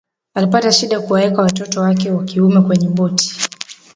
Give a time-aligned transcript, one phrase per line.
[0.35, 3.35] alipata shida kuwaweka watoto wake wa kiume kwenye boti